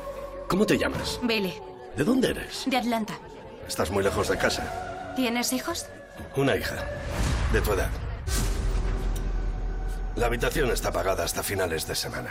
¿cómo 0.47 0.65
te 0.67 0.79
llamas? 0.79 1.19
Billy, 1.23 1.55
¿De 1.97 2.05
dónde 2.05 2.31
eres? 2.31 2.65
de 2.67 2.77
Atlanta. 2.77 3.19
Estás 3.67 3.91
muy 3.91 4.03
lejos 4.03 4.29
de 4.29 4.39
casa. 4.39 5.13
¿Tienes 5.17 5.53
hijos? 5.53 5.87
Una 6.37 6.57
hija. 6.57 6.77
De 7.53 7.61
tu 7.61 7.73
edad. 7.73 7.91
La 10.17 10.27
habitación 10.27 10.71
está 10.71 10.93
pagada 10.93 11.25
hasta 11.25 11.43
finales 11.43 11.87
de 11.87 11.95
semana. 11.95 12.31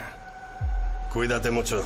Cuídate 1.12 1.50
mucho. 1.50 1.84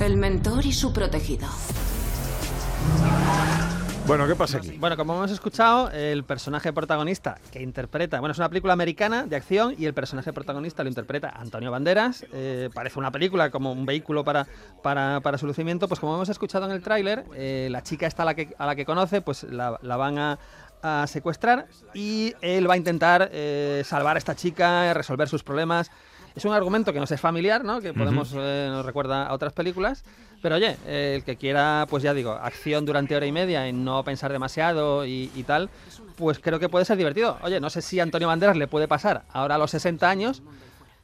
El 0.00 0.16
mentor 0.16 0.64
y 0.64 0.72
su 0.72 0.92
protegido. 0.92 1.48
Bueno, 4.08 4.26
¿qué 4.26 4.34
pasa 4.34 4.56
aquí? 4.56 4.78
Bueno, 4.78 4.96
como 4.96 5.14
hemos 5.14 5.30
escuchado, 5.30 5.90
el 5.90 6.24
personaje 6.24 6.72
protagonista 6.72 7.36
que 7.52 7.60
interpreta, 7.60 8.18
bueno, 8.20 8.32
es 8.32 8.38
una 8.38 8.48
película 8.48 8.72
americana 8.72 9.24
de 9.26 9.36
acción 9.36 9.74
y 9.76 9.84
el 9.84 9.92
personaje 9.92 10.32
protagonista 10.32 10.82
lo 10.82 10.88
interpreta 10.88 11.28
Antonio 11.28 11.70
Banderas. 11.70 12.24
Eh, 12.32 12.70
parece 12.72 12.98
una 12.98 13.12
película 13.12 13.50
como 13.50 13.70
un 13.70 13.84
vehículo 13.84 14.24
para, 14.24 14.46
para, 14.82 15.20
para 15.20 15.36
su 15.36 15.46
lucimiento. 15.46 15.88
Pues 15.88 16.00
como 16.00 16.14
hemos 16.14 16.30
escuchado 16.30 16.64
en 16.64 16.72
el 16.72 16.82
tráiler, 16.82 17.26
eh, 17.34 17.68
la 17.70 17.82
chica 17.82 18.06
esta 18.06 18.22
a 18.22 18.26
la 18.26 18.34
que, 18.34 18.54
a 18.56 18.64
la 18.64 18.74
que 18.74 18.86
conoce, 18.86 19.20
pues 19.20 19.42
la, 19.42 19.78
la 19.82 19.96
van 19.98 20.18
a, 20.18 20.38
a 20.80 21.06
secuestrar 21.06 21.66
y 21.92 22.32
él 22.40 22.68
va 22.68 22.74
a 22.74 22.78
intentar 22.78 23.28
eh, 23.30 23.82
salvar 23.84 24.16
a 24.16 24.18
esta 24.18 24.34
chica, 24.34 24.94
resolver 24.94 25.28
sus 25.28 25.42
problemas. 25.42 25.90
Es 26.34 26.44
un 26.44 26.52
argumento 26.52 26.92
que 26.92 27.00
nos 27.00 27.10
es 27.10 27.20
familiar, 27.20 27.64
¿no? 27.64 27.80
Que 27.80 27.92
podemos, 27.92 28.32
eh, 28.36 28.68
nos 28.70 28.84
recuerda 28.84 29.26
a 29.26 29.32
otras 29.32 29.52
películas. 29.52 30.04
Pero 30.40 30.54
oye, 30.54 30.76
eh, 30.86 31.14
el 31.16 31.24
que 31.24 31.36
quiera, 31.36 31.86
pues 31.90 32.02
ya 32.02 32.14
digo, 32.14 32.32
acción 32.32 32.84
durante 32.84 33.16
hora 33.16 33.26
y 33.26 33.32
media 33.32 33.68
y 33.68 33.72
no 33.72 34.04
pensar 34.04 34.30
demasiado 34.30 35.04
y, 35.04 35.32
y 35.34 35.42
tal, 35.42 35.68
pues 36.16 36.38
creo 36.38 36.60
que 36.60 36.68
puede 36.68 36.84
ser 36.84 36.96
divertido. 36.96 37.38
Oye, 37.42 37.58
no 37.58 37.70
sé 37.70 37.82
si 37.82 37.98
a 37.98 38.04
Antonio 38.04 38.28
Banderas 38.28 38.56
le 38.56 38.68
puede 38.68 38.86
pasar 38.86 39.24
ahora 39.32 39.56
a 39.56 39.58
los 39.58 39.72
60 39.72 40.08
años 40.08 40.42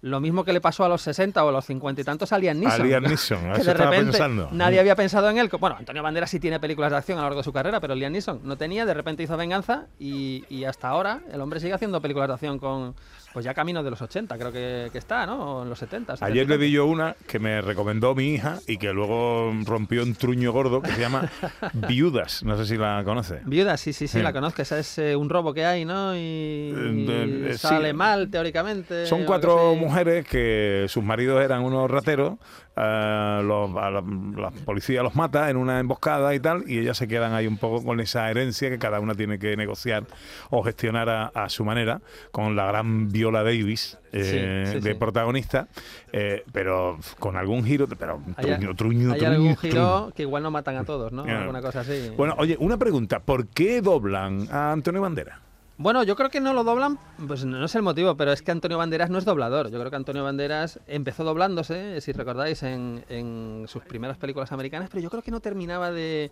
lo 0.04 0.20
mismo 0.20 0.44
que 0.44 0.52
le 0.52 0.61
pasó 0.61 0.84
a 0.84 0.88
los 0.88 1.00
60 1.02 1.42
o 1.44 1.49
a 1.49 1.52
los 1.52 1.64
50 1.64 2.00
y 2.00 2.04
tantos 2.04 2.30
a 2.32 2.38
Liam 2.38 2.58
Neeson. 2.58 2.80
A 2.80 2.84
Liam 2.84 3.02
Neeson, 3.04 3.38
que 3.54 3.61
eso 3.62 3.64
de 3.64 3.75
repente 3.75 4.04
pensando. 4.11 4.49
nadie 4.52 4.78
había 4.78 4.94
pensado 4.94 5.30
en 5.30 5.38
él. 5.38 5.49
Bueno, 5.58 5.76
Antonio 5.78 6.02
Banderas 6.02 6.28
sí 6.30 6.38
tiene 6.40 6.61
películas 6.61 6.90
de 6.90 6.99
acción 6.99 7.18
a 7.18 7.23
lo 7.23 7.28
largo 7.28 7.40
de 7.40 7.44
su 7.44 7.52
carrera, 7.52 7.80
pero 7.80 7.94
Liam 7.94 8.12
Neeson 8.12 8.40
no 8.44 8.56
tenía, 8.56 8.84
de 8.84 8.92
repente 8.94 9.23
hizo 9.23 9.37
Venganza 9.37 9.87
y, 9.99 10.44
y 10.50 10.64
hasta 10.64 10.88
ahora 10.88 11.20
el 11.32 11.40
hombre 11.40 11.58
sigue 11.61 11.73
haciendo 11.73 12.02
películas 12.02 12.28
de 12.28 12.34
acción 12.34 12.58
con, 12.58 12.94
pues 13.32 13.44
ya 13.46 13.54
camino 13.54 13.82
de 13.82 13.90
los 13.90 14.02
80, 14.02 14.37
creo 14.37 14.52
que, 14.52 14.90
que 14.92 14.99
está, 14.99 15.25
¿no? 15.25 15.61
O 15.61 15.62
en 15.62 15.70
los 15.70 15.78
70. 15.78 16.16
Ayer 16.20 16.46
le 16.49 16.56
vi 16.58 16.70
yo 16.70 16.84
una 16.87 17.16
que 17.26 17.38
me 17.38 17.62
recomendó 17.62 18.14
mi 18.14 18.34
hija 18.34 18.58
y 18.66 18.76
que 18.76 18.92
luego 18.92 19.52
rompió 19.64 20.02
un 20.02 20.14
truño 20.14 20.52
gordo 20.52 20.82
que 20.82 20.90
se 20.92 21.00
llama 21.00 21.30
Viudas. 21.73 22.42
No 22.44 22.56
sé 22.58 22.66
si 22.66 22.76
la 22.76 23.02
conoce. 23.04 23.40
Viuda, 23.46 23.76
sí, 23.78 23.92
sí, 23.92 24.06
sí, 24.06 24.18
Sí. 24.18 24.23
la 24.23 24.32
conozco. 24.34 24.61
Esa 24.62 24.78
es 24.78 24.99
eh, 24.99 25.16
un 25.16 25.28
robo 25.30 25.52
que 25.54 25.64
hay, 25.64 25.84
¿no? 25.84 26.14
Y, 26.14 26.18
Eh, 26.20 26.92
y 26.94 27.06
eh, 27.46 27.52
sí. 27.52 27.58
sale 27.58 27.92
mal, 27.92 28.30
teóricamente. 28.30 29.06
Son 29.06 29.25
cuatro 29.25 29.75
mujeres 29.75 29.93
mujeres 29.94 30.26
que 30.26 30.86
sus 30.88 31.04
maridos 31.04 31.42
eran 31.42 31.62
unos 31.62 31.90
rateros, 31.90 32.34
eh, 32.76 33.40
los- 33.44 33.70
a 33.76 33.90
la, 33.90 34.02
la 34.36 34.50
policía 34.64 35.02
los 35.02 35.14
mata 35.14 35.48
en 35.50 35.56
una 35.56 35.78
emboscada 35.78 36.34
y 36.34 36.40
tal, 36.40 36.64
y 36.66 36.78
ellas 36.78 36.96
se 36.98 37.06
quedan 37.06 37.32
ahí 37.32 37.46
un 37.46 37.58
poco 37.58 37.84
con 37.84 38.00
esa 38.00 38.28
herencia 38.30 38.68
que 38.70 38.78
cada 38.78 38.98
una 39.00 39.14
tiene 39.14 39.38
que 39.38 39.56
negociar 39.56 40.04
o 40.50 40.62
gestionar 40.64 41.08
a, 41.08 41.26
a 41.26 41.48
su 41.48 41.64
manera, 41.64 42.00
con 42.32 42.56
la 42.56 42.66
gran 42.66 43.10
Viola 43.12 43.42
Davis 43.44 43.98
eh, 44.12 44.64
Sí, 44.66 44.72
sí, 44.78 44.80
de 44.84 44.92
sí. 44.92 44.98
protagonista, 44.98 45.68
eh, 46.12 46.44
pero 46.52 46.98
con 47.18 47.36
algún 47.36 47.64
giro, 47.64 47.86
pero 47.88 48.20
truño, 48.40 48.74
truño, 48.74 49.12
hay 49.12 49.18
truño, 49.20 49.32
algún 49.34 49.54
truño. 49.56 49.56
giro 49.74 50.12
que 50.14 50.22
igual 50.22 50.42
no 50.42 50.50
matan 50.50 50.76
a 50.76 50.84
todos, 50.84 51.12
¿no? 51.12 51.22
Alguna 51.24 51.60
cosa 51.62 51.80
así. 51.80 52.10
Bueno, 52.16 52.34
oye, 52.38 52.56
una 52.58 52.76
pregunta, 52.78 53.20
¿por 53.20 53.46
qué 53.48 53.80
doblan 53.80 54.48
a 54.50 54.72
Antonio 54.72 55.00
Bandera? 55.00 55.40
Bueno, 55.76 56.04
yo 56.04 56.14
creo 56.14 56.30
que 56.30 56.40
no 56.40 56.52
lo 56.52 56.62
doblan, 56.62 56.98
pues 57.26 57.44
no 57.44 57.64
es 57.64 57.74
el 57.74 57.82
motivo, 57.82 58.16
pero 58.16 58.32
es 58.32 58.42
que 58.42 58.52
Antonio 58.52 58.78
Banderas 58.78 59.10
no 59.10 59.18
es 59.18 59.24
doblador. 59.24 59.70
Yo 59.70 59.78
creo 59.80 59.90
que 59.90 59.96
Antonio 59.96 60.22
Banderas 60.22 60.78
empezó 60.86 61.24
doblándose, 61.24 62.00
si 62.00 62.12
recordáis, 62.12 62.62
en, 62.62 63.04
en 63.08 63.64
sus 63.66 63.82
primeras 63.82 64.16
películas 64.16 64.52
americanas, 64.52 64.88
pero 64.88 65.02
yo 65.02 65.10
creo 65.10 65.22
que 65.22 65.32
no 65.32 65.40
terminaba 65.40 65.90
de... 65.90 66.30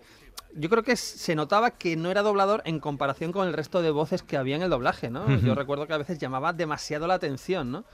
Yo 0.55 0.69
creo 0.69 0.85
que 0.85 0.95
se 0.95 1.35
notaba 1.35 1.73
que 1.73 1.97
no 1.97 2.11
era 2.11 2.23
doblador 2.23 2.63
en 2.67 2.79
comparación 2.79 3.33
con 3.33 3.49
el 3.49 3.53
resto 3.53 3.83
de 3.83 3.91
voces 3.91 4.23
que 4.23 4.37
había 4.37 4.55
en 4.55 4.63
el 4.63 4.71
doblaje, 4.71 5.11
¿no? 5.11 5.29
Yo 5.41 5.57
recuerdo 5.57 5.89
que 5.89 5.95
a 5.95 5.99
veces 5.99 6.19
llamaba 6.19 6.53
demasiado 6.53 7.09
la 7.09 7.15
atención, 7.15 7.73
¿no? 7.73 7.85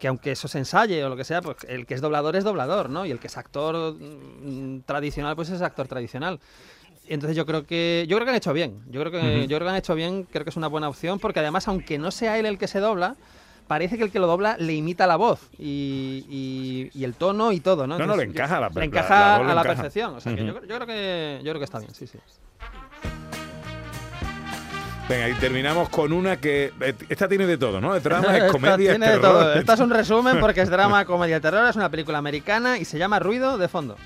que 0.00 0.08
aunque 0.08 0.32
eso 0.32 0.48
se 0.48 0.58
ensaye 0.58 1.04
o 1.04 1.10
lo 1.10 1.16
que 1.16 1.24
sea, 1.24 1.42
pues 1.42 1.58
el 1.68 1.84
que 1.84 1.92
es 1.92 2.00
doblador 2.00 2.34
es 2.34 2.42
doblador, 2.42 2.88
¿no? 2.88 3.04
Y 3.04 3.10
el 3.10 3.18
que 3.18 3.26
es 3.26 3.36
actor 3.36 3.94
mm, 3.94 4.80
tradicional, 4.86 5.36
pues 5.36 5.50
es 5.50 5.60
actor 5.60 5.86
tradicional. 5.86 6.40
Entonces 7.06 7.36
yo 7.36 7.44
creo 7.46 7.64
que 7.66 8.06
yo 8.08 8.16
creo 8.16 8.24
que 8.24 8.30
han 8.30 8.36
hecho 8.36 8.52
bien. 8.52 8.82
Yo 8.90 9.00
creo 9.00 9.10
que 9.12 9.46
yo 9.48 9.56
creo 9.56 9.66
que 9.66 9.70
han 9.70 9.76
hecho 9.76 9.94
bien, 9.94 10.24
creo 10.30 10.44
que 10.44 10.50
es 10.50 10.56
una 10.56 10.68
buena 10.68 10.88
opción 10.88 11.18
porque 11.18 11.40
además 11.40 11.66
aunque 11.68 11.98
no 11.98 12.10
sea 12.10 12.38
él 12.38 12.46
el 12.46 12.56
que 12.58 12.68
se 12.68 12.78
dobla, 12.78 13.16
parece 13.66 13.98
que 13.98 14.04
el 14.04 14.12
que 14.12 14.18
lo 14.20 14.26
dobla 14.28 14.56
le 14.58 14.74
imita 14.74 15.06
la 15.08 15.16
voz 15.16 15.40
y, 15.58 16.24
y- 16.28 16.90
y 16.98 17.04
el 17.04 17.14
tono 17.14 17.50
y 17.52 17.60
todo, 17.60 17.86
¿no? 17.88 17.98
No, 17.98 18.06
no, 18.06 18.16
le 18.16 18.24
encaja 18.24 18.58
a 18.58 18.60
la 18.60 18.68
le 18.68 18.84
encaja 18.84 19.14
la- 19.14 19.20
la 19.20 19.34
a 19.36 19.38
la 19.38 19.60
encaja. 19.62 19.64
perfección, 19.82 20.14
o 20.14 20.20
sea, 20.20 20.34
que 20.34 20.44
yo, 20.44 20.52
Ujú. 20.52 20.60
creo- 20.60 20.68
yo 20.68 20.74
creo 20.76 20.86
que 20.86 21.38
yo 21.42 21.50
creo 21.50 21.58
que 21.58 21.64
está 21.64 21.78
bien, 21.80 21.94
sí, 21.94 22.06
sí. 22.06 22.18
Venga, 25.08 25.28
y 25.28 25.34
terminamos 25.34 25.88
con 25.88 26.12
una 26.12 26.36
que. 26.36 26.72
eh, 26.80 26.94
Esta 27.08 27.26
tiene 27.26 27.44
de 27.44 27.58
todo, 27.58 27.80
¿no? 27.80 27.96
Es 27.96 28.02
drama, 28.04 28.36
es 28.38 28.52
comedia, 28.52 28.92
es 28.92 28.96
tiene 28.98 29.06
de 29.06 29.12
terror. 29.18 29.22
todo. 29.32 29.54
Esta 29.54 29.72
es 29.74 29.80
un 29.80 29.90
resumen 29.90 30.38
porque 30.38 30.60
es 30.60 30.70
drama, 30.70 31.04
comedia 31.06 31.40
terror, 31.40 31.68
es 31.68 31.74
una 31.74 31.88
película 31.90 32.18
americana 32.18 32.78
y 32.78 32.84
se 32.84 32.96
llama 32.98 33.18
Ruido 33.18 33.58
de 33.58 33.66
fondo. 33.66 33.96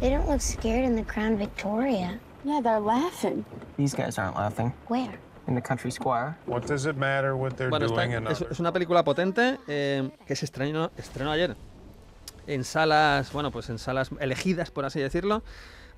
They 0.00 0.10
don't 0.10 0.28
look 0.28 0.40
scared 0.40 0.84
in 0.84 0.94
the 0.96 1.02
Crown 1.04 1.36
Victoria. 1.36 2.18
Yeah, 2.44 2.60
they're 2.62 2.80
laughing. 2.80 3.44
These 3.76 3.94
guys 3.96 4.18
aren't 4.18 4.36
laughing. 4.36 4.72
Where? 4.88 5.18
In 5.48 5.54
the 5.54 5.62
country 5.62 5.90
square. 5.90 6.36
What 6.46 6.66
does 6.66 6.86
it 6.86 6.96
matter 6.96 7.34
what 7.34 7.56
they're 7.56 7.70
Bueno, 7.70 7.86
está- 7.86 7.96
doing 8.04 8.12
in 8.12 8.26
es, 8.28 8.42
es 8.42 8.60
una 8.60 8.72
película 8.72 9.02
potente 9.02 9.58
eh, 9.66 10.08
que 10.26 10.36
se 10.36 10.44
estrenó, 10.44 10.90
estrenó 10.96 11.32
ayer 11.32 11.56
en 12.46 12.64
salas, 12.64 13.32
bueno, 13.32 13.50
pues 13.50 13.68
en 13.70 13.78
salas 13.78 14.10
elegidas, 14.20 14.70
por 14.70 14.84
así 14.84 15.00
decirlo. 15.00 15.42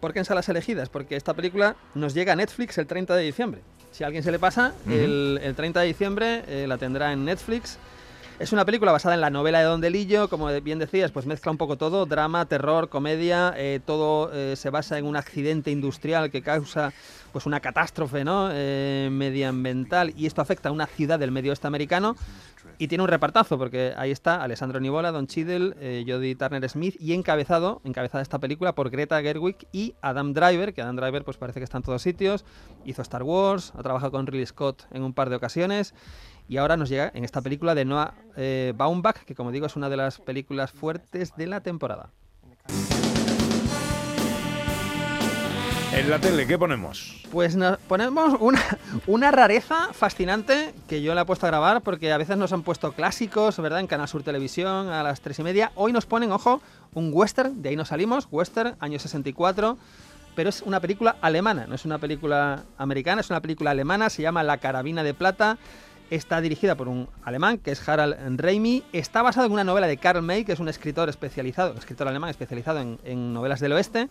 ¿Por 0.00 0.12
qué 0.14 0.21
en 0.21 0.25
salas 0.25 0.49
elegidas? 0.49 0.88
Porque 0.88 1.14
esta 1.16 1.35
película 1.35 1.76
nos 1.95 2.14
llega 2.14 2.33
a 2.33 2.37
Netflix 2.37 2.78
el 2.78 2.87
30 2.87 3.14
de 3.16 3.23
diciembre. 3.25 3.61
Si 3.90 4.02
a 4.02 4.07
alguien 4.07 4.23
se 4.25 4.33
le 4.33 4.38
pasa, 4.38 4.73
Ujú. 4.87 4.95
el, 4.95 5.40
el 5.42 5.54
30 5.54 5.80
de 5.80 5.87
diciembre 5.87 6.45
eh, 6.49 6.66
la 6.66 6.78
tendrá 6.78 7.12
en 7.12 7.25
Netflix. 7.25 7.76
Es 8.40 8.54
una 8.54 8.64
película 8.64 8.90
basada 8.90 9.14
en 9.14 9.20
la 9.20 9.28
novela 9.28 9.59
de 9.59 9.66
Don 9.66 9.82
Delillo, 9.82 10.30
como 10.30 10.47
bien 10.62 10.78
decías, 10.78 11.12
pues 11.12 11.26
mezcla 11.26 11.52
un 11.52 11.59
poco 11.59 11.76
todo, 11.76 12.06
drama, 12.06 12.47
terror, 12.47 12.88
comedia, 12.88 13.52
eh, 13.54 13.80
todo 13.85 14.32
eh, 14.32 14.56
se 14.56 14.70
basa 14.70 14.97
en 14.97 15.04
un 15.04 15.14
accidente 15.14 15.70
industrial 15.70 16.30
que 16.30 16.40
causa 16.40 16.94
pues 17.32 17.44
una 17.44 17.61
catástrofe 17.61 18.25
¿no? 18.25 18.49
Eh, 18.50 19.11
medioambiental 19.12 20.14
y 20.16 20.25
esto 20.25 20.40
afecta 20.40 20.70
a 20.70 20.73
una 20.73 20.87
ciudad 20.87 21.18
del 21.18 21.32
medio 21.32 21.52
oeste 21.52 21.66
americano 21.66 22.16
y 22.78 22.88
tiene 22.88 23.04
un 23.04 23.09
repartazo 23.09 23.59
porque 23.59 23.92
ahí 23.99 24.11
está 24.11 24.42
Alessandro 24.42 24.80
Nivola, 24.80 25.12
Don 25.12 25.26
Cheadle, 25.26 26.04
Jodie 26.09 26.35
Turner 26.35 26.66
Smith 26.66 26.97
y 26.99 27.12
encabezado, 27.12 27.82
encabezada 27.85 28.23
esta 28.23 28.38
película 28.38 28.75
por 28.75 28.88
Greta 28.88 29.20
Gerwig 29.20 29.68
y 29.70 29.97
Adam 30.00 30.32
Driver, 30.32 30.73
que 30.73 30.80
Adam 30.80 30.97
Driver 30.97 31.25
pues 31.25 31.37
parece 31.37 31.61
que 31.61 31.64
está 31.64 31.76
en 31.76 31.82
todos 31.82 32.00
sitios, 32.00 32.47
hizo 32.87 33.02
Star 33.02 33.23
Wars, 33.23 33.75
ha 33.76 33.82
trabajado 33.82 34.12
con 34.12 34.26
Ridley 34.26 34.47
Scott 34.47 34.87
en 34.92 35.02
un 35.02 35.12
par 35.12 35.28
de 35.28 35.37
ocasiones 35.37 35.92
y 36.50 36.57
ahora 36.57 36.76
nos 36.76 36.88
llega 36.88 37.12
en 37.14 37.25
esta 37.25 37.40
película 37.40 37.76
de 37.76 37.85
Noah 37.85 38.12
eh, 38.37 38.73
Baumbach, 38.76 39.19
que 39.19 39.37
como 39.37 39.52
digo 39.52 39.66
es 39.66 39.76
una 39.76 39.88
de 39.88 39.97
las 39.97 40.19
películas 40.19 40.73
fuertes 40.73 41.33
de 41.37 41.47
la 41.47 41.61
temporada. 41.61 42.11
En 45.92 46.11
la 46.11 46.19
tele, 46.19 46.49
¿qué 46.49 46.59
ponemos? 46.59 47.23
Pues 47.30 47.54
nos 47.54 47.78
ponemos 47.78 48.35
una, 48.40 48.61
una 49.07 49.30
rareza 49.30 49.92
fascinante 49.92 50.75
que 50.88 51.02
yo 51.02 51.14
le 51.14 51.21
he 51.21 51.25
puesto 51.25 51.47
a 51.47 51.50
grabar 51.50 51.83
porque 51.83 52.12
a 52.12 52.19
veces 52.19 52.37
nos 52.37 52.52
han 52.52 52.62
puesto 52.62 52.92
clásicos, 52.95 53.57
¿verdad? 53.59 53.78
En 53.78 53.87
Canal 53.87 54.09
Sur 54.09 54.25
Televisión 54.25 54.88
a 54.88 55.04
las 55.04 55.21
tres 55.21 55.38
y 55.38 55.45
media. 55.45 55.71
Hoy 55.76 55.92
nos 55.92 56.07
ponen, 56.07 56.33
ojo, 56.33 56.61
un 56.95 57.11
western, 57.12 57.62
de 57.62 57.69
ahí 57.69 57.76
nos 57.76 57.88
salimos, 57.88 58.26
western, 58.28 58.75
año 58.80 58.99
64, 58.99 59.78
pero 60.35 60.49
es 60.49 60.62
una 60.62 60.80
película 60.80 61.16
alemana, 61.21 61.66
no 61.69 61.76
es 61.76 61.85
una 61.85 61.99
película 61.99 62.64
americana, 62.76 63.21
es 63.21 63.30
una 63.30 63.40
película 63.40 63.71
alemana, 63.71 64.11
se 64.11 64.23
llama 64.23 64.42
La 64.42 64.59
Carabina 64.59 65.04
de 65.04 65.14
Plata. 65.14 65.59
Está 66.10 66.40
dirigida 66.40 66.74
por 66.74 66.88
un 66.88 67.08
alemán 67.22 67.58
que 67.58 67.70
es 67.70 67.88
Harald 67.88 68.40
Reimi. 68.40 68.82
Está 68.92 69.22
basado 69.22 69.46
en 69.46 69.52
una 69.52 69.62
novela 69.62 69.86
de 69.86 69.96
Karl 69.96 70.22
May, 70.22 70.44
que 70.44 70.52
es 70.52 70.58
un 70.58 70.68
escritor 70.68 71.08
especializado, 71.08 71.72
escritor 71.74 72.08
alemán 72.08 72.30
especializado 72.30 72.80
en, 72.80 72.98
en 73.04 73.32
novelas 73.32 73.60
del 73.60 73.72
oeste. 73.72 74.08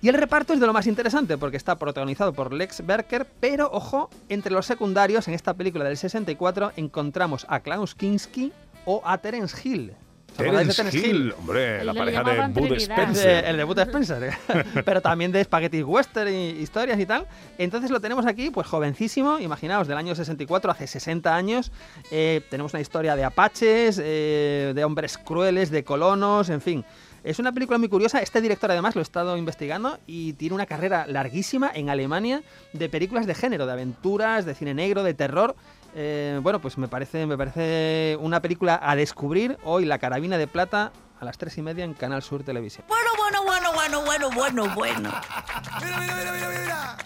Y 0.00 0.08
el 0.08 0.14
reparto 0.14 0.54
es 0.54 0.60
de 0.60 0.66
lo 0.66 0.72
más 0.72 0.86
interesante 0.86 1.36
porque 1.36 1.56
está 1.56 1.76
protagonizado 1.76 2.32
por 2.32 2.52
Lex 2.52 2.86
Berker, 2.86 3.26
pero 3.40 3.68
ojo, 3.70 4.08
entre 4.28 4.52
los 4.52 4.64
secundarios 4.64 5.28
en 5.28 5.34
esta 5.34 5.54
película 5.54 5.84
del 5.84 5.96
64 5.96 6.72
encontramos 6.76 7.44
a 7.48 7.60
Klaus 7.60 7.94
Kinski 7.94 8.52
o 8.84 9.02
a 9.04 9.18
Terence 9.18 9.56
Hill. 9.62 9.92
¿Os 10.38 10.42
acordáis 10.42 10.68
de 10.68 10.74
Terence 10.74 10.98
Hill, 10.98 11.34
hombre, 11.36 11.84
la 11.84 11.92
le 11.92 11.98
pareja 11.98 12.22
de 12.22 12.46
Bud. 12.48 12.72
Spencer. 12.74 13.44
El 13.44 13.56
de 13.56 13.64
Bud 13.64 13.78
Spencer, 13.80 14.32
pero 14.84 15.00
también 15.00 15.32
de 15.32 15.42
Spaghetti 15.42 15.82
Western 15.82 16.32
y 16.32 16.50
historias 16.50 17.00
y 17.00 17.06
tal. 17.06 17.26
Entonces 17.58 17.90
lo 17.90 18.00
tenemos 18.00 18.24
aquí, 18.24 18.50
pues 18.50 18.68
jovencísimo, 18.68 19.40
imaginaos, 19.40 19.88
del 19.88 19.96
año 19.96 20.14
64, 20.14 20.70
hace 20.70 20.86
60 20.86 21.34
años. 21.34 21.72
Eh, 22.12 22.42
tenemos 22.50 22.72
una 22.72 22.80
historia 22.80 23.16
de 23.16 23.24
apaches, 23.24 24.00
eh, 24.00 24.72
de 24.76 24.84
hombres 24.84 25.18
crueles, 25.18 25.70
de 25.70 25.82
colonos, 25.82 26.50
en 26.50 26.60
fin. 26.60 26.84
Es 27.24 27.38
una 27.40 27.52
película 27.52 27.78
muy 27.78 27.88
curiosa. 27.88 28.20
Este 28.20 28.40
director, 28.40 28.70
además, 28.70 28.94
lo 28.94 29.00
he 29.00 29.02
estado 29.02 29.36
investigando 29.36 29.98
y 30.06 30.34
tiene 30.34 30.54
una 30.54 30.66
carrera 30.66 31.04
larguísima 31.06 31.70
en 31.74 31.90
Alemania 31.90 32.42
de 32.72 32.88
películas 32.88 33.26
de 33.26 33.34
género, 33.34 33.66
de 33.66 33.72
aventuras, 33.72 34.44
de 34.46 34.54
cine 34.54 34.72
negro, 34.72 35.02
de 35.02 35.14
terror. 35.14 35.56
Eh, 35.94 36.38
bueno, 36.42 36.60
pues 36.60 36.78
me 36.78 36.88
parece, 36.88 37.26
me 37.26 37.36
parece 37.36 38.16
una 38.20 38.40
película 38.40 38.78
a 38.82 38.94
descubrir 38.96 39.58
hoy, 39.64 39.84
La 39.84 39.98
Carabina 39.98 40.38
de 40.38 40.46
Plata, 40.46 40.92
a 41.20 41.24
las 41.24 41.38
tres 41.38 41.58
y 41.58 41.62
media 41.62 41.84
en 41.84 41.94
Canal 41.94 42.22
Sur 42.22 42.44
Televisión. 42.44 42.84
Bueno, 42.88 43.10
bueno, 43.16 43.42
bueno, 43.44 43.72
bueno, 43.72 44.04
bueno, 44.04 44.30
bueno, 44.30 44.74
bueno. 44.74 45.10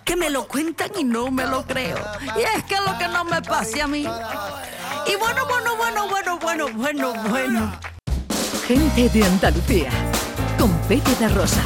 Que 0.05 0.17
me 0.17 0.31
lo 0.31 0.47
cuentan 0.47 0.91
y 0.99 1.05
no 1.05 1.31
me 1.31 1.47
lo 1.47 1.65
creo. 1.65 1.97
Y 2.37 2.41
es 2.41 2.65
que 2.65 2.77
lo 2.77 2.99
que 2.99 3.09
no 3.09 3.25
me 3.25 3.41
pase 3.41 3.81
a 3.81 3.87
mí. 3.87 4.01
Y 4.03 5.17
bueno, 5.17 5.47
bueno, 5.47 5.77
bueno, 5.77 6.09
bueno, 6.09 6.39
bueno, 6.39 6.69
bueno, 6.75 7.15
bueno. 7.31 7.73
Gente 8.67 9.09
de 9.09 9.25
Andalucía. 9.25 9.91
Con 10.59 10.71
Pepe 10.83 11.15
de 11.19 11.29
Rosa. 11.29 11.63